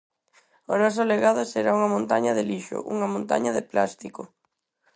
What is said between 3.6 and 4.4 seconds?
plástico.